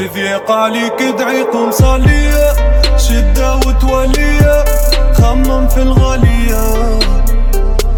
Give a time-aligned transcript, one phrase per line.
[0.00, 2.52] تذيق عليك ادعيكم صالية
[2.96, 4.64] شدة وتولية
[5.12, 6.98] خمم في الغالية.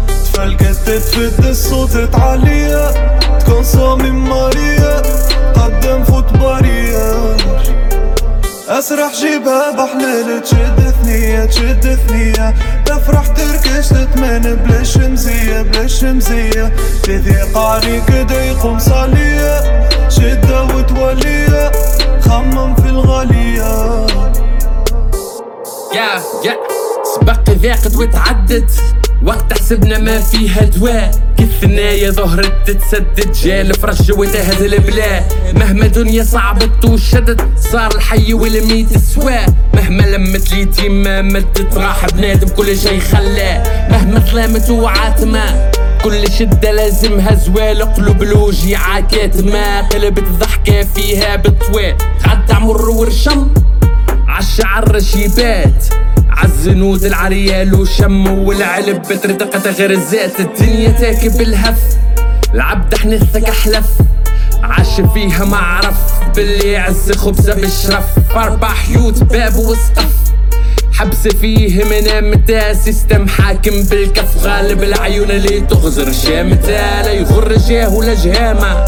[0.07, 2.89] تفلقت تتفد الصوت تعلية
[3.39, 5.01] تكون صامم مارية
[5.55, 7.35] قدم فوت بارية.
[8.67, 12.53] أسرح جيبها بحلال تشد ثنية تشد ثنية.
[12.85, 16.73] تفرح تركش تتمن بلا شمزية بلا شمزية
[17.03, 21.32] تذيق عليك ضيق مصالية شدة وتولية.
[25.95, 26.57] يا يا.
[27.15, 28.71] سبق ذاقت وتعدت
[29.25, 31.11] وقت حسبنا ما فيها دواء.
[31.37, 35.23] كالثنايا ظهرت تتسدد؟ جال فرج وتهز البلا.
[35.53, 39.45] مهما دنيا صعبت وشدت صار الحي والميت سوا.
[39.73, 45.71] مهما لمت اليتيم ما مدت راح بنادم كل شي خلاه مهما ظلمت وعاتمه
[46.03, 47.93] كل شدة لازمها زوال.
[47.93, 53.47] قلوب الوجيعة كاتمة قلبت ضحكة فيها بطوال قعدت عمر ورشم.
[54.33, 55.85] عالشعر رشيبات
[56.29, 61.79] عالزنود العريال وشم والعلب بتردقة غرزات الدنيا تاكب الهف
[62.53, 63.85] العبد حنثك احلف
[64.63, 65.95] عاش فيها ما عرف.
[66.35, 70.13] باللي عز خبزة بالشرف أربع حيوت باب وسقف.
[70.93, 74.43] حبس فيه من متى سيستم حاكم بالكف.
[74.43, 77.03] غالب العيون اللي تغزر شامتها.
[77.03, 78.85] لا يغر جاه ولا جهامة.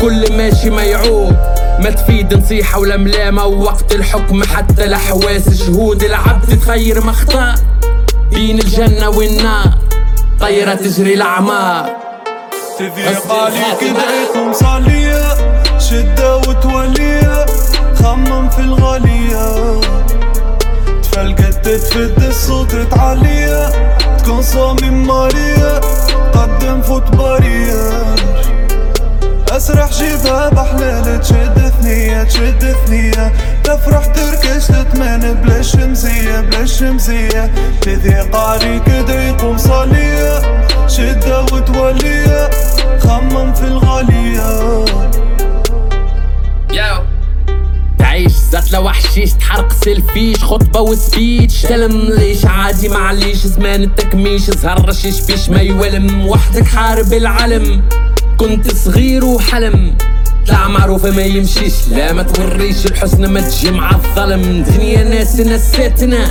[0.00, 6.58] كل ماشي ما يعود ما تفيد نصيحة ولا ملامة ووقت الحكم حتى الحواس شهود العبد
[6.58, 7.54] تخير مخطأ
[8.30, 9.74] بين الجنة والنار
[10.40, 11.90] طيرة تجري الأعمار.
[12.78, 15.34] تذيق عليك ادعيكم صالية
[15.78, 17.46] شدة وتولية
[18.02, 19.80] خمم في الغالية.
[21.02, 23.68] تفلقت تتفد الصوت تعلية
[24.16, 25.80] تكون صامم مارية.
[26.34, 27.14] قدم فوت
[33.74, 40.40] تفرح تركش تتمن بلا شمزية بلا شمزية تذيق عليك ضيق مصالية
[40.88, 42.50] شدة وتولية
[43.00, 44.84] خمم في الغالية.
[48.72, 54.42] لو وحشيش تحرق سيلفيش خطبة وسبيتش تلم ليش عادي معليش زمان التكميش.
[54.42, 57.82] زهر رشيش فيش ما يولم وحدك حارب العلم.
[58.36, 59.96] كنت صغير وحلم.
[60.48, 64.62] طلع معروفة ما يمشيش لا ما توريش الحسن ما تجي مع الظلم.
[64.62, 66.26] دنيا ناس نسيتنا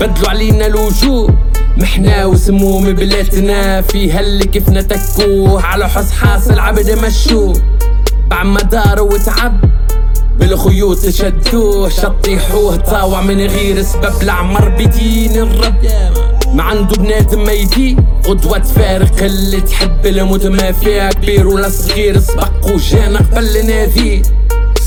[0.00, 1.38] بدلوا علينا الوجوه.
[1.76, 5.62] محنا وسموم بلادنا فيها اللي كيفنا تكوه.
[5.62, 7.62] على حس حاصل عبد مشوه.
[8.30, 9.60] بعد ما دار وتعب
[10.38, 11.88] بالخيوط شدوه.
[11.88, 14.22] شطيحوه طاوع من غير سبب.
[14.22, 15.84] العمر بدين الرب.
[16.54, 17.96] ما عنده بنادم ما يدي
[18.28, 21.10] قدوة تفارق اللي تحب الموت ما فيها.
[21.10, 24.22] كبير ولا صغير سبق وجانا قبل نادي.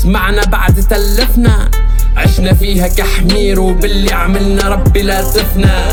[0.02, 1.70] سمعنا بعد تلفنا.
[2.16, 5.88] عشنا فيها كحمير وباللي عملنا ربي لا تفنا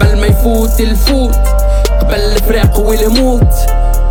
[0.00, 1.38] قبل ما يفوت الفوت
[2.00, 3.54] قبل الفراق والموت.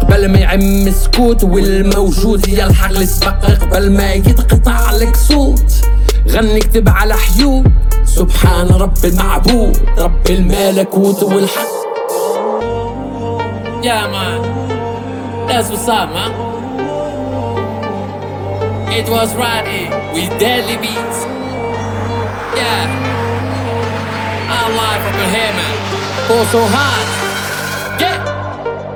[0.02, 5.74] قبل ما يعم سكوت والموجود يلحق السبق قبل ما يتقطع لك صوت.
[6.30, 7.68] غني اكتب على حيوب
[8.18, 11.78] سبحان رب المعبود رب الملكوت والحق
[13.84, 14.40] Yeah man,
[15.48, 16.32] that's what's up man
[19.00, 19.84] It was Roddy
[20.16, 21.20] with Deadly Beats
[22.60, 22.84] Yeah
[24.58, 25.76] I'm live from here man
[26.30, 27.08] Go so hard
[28.02, 28.18] Yeah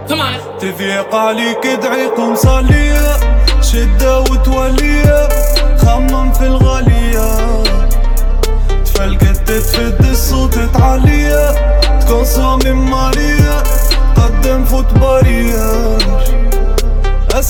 [0.10, 3.18] Come on تذيق عليك ادعيكم صالية
[3.62, 5.28] شدة وتولية
[5.78, 7.21] خمم في الغالية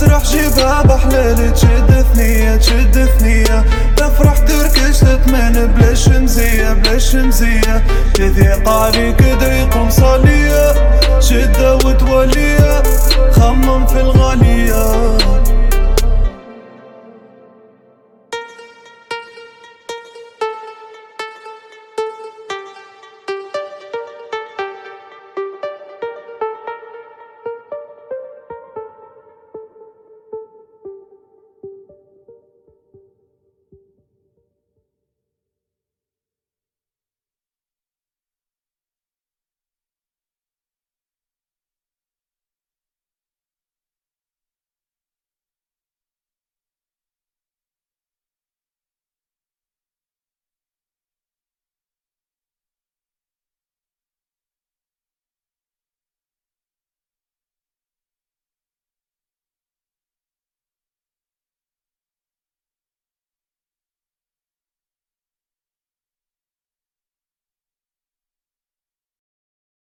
[0.02, 3.66] اسرح جيبها بحلال تشد ثنية تشد ثنية
[3.98, 7.84] تفرح تركش تتمن بلا شمزية بلا شمزية
[8.14, 9.78] تذيق عليك ضيق